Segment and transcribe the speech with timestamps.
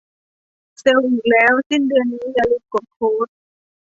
[0.79, 3.27] เซลอีกแล้ว สิ้นเดือนนี้ อย่าลืมกดโค้ด